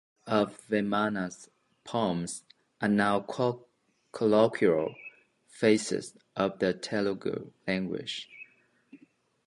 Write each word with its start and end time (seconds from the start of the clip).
Many 0.25 0.31
lines 0.31 0.47
of 0.49 0.67
Vemana's 0.67 1.49
poems 1.83 2.43
are 2.81 2.87
now 2.87 3.19
colloquial 4.11 4.95
phrases 5.47 6.17
of 6.35 6.57
the 6.57 6.73
Telugu 6.73 7.51
language. 7.67 8.27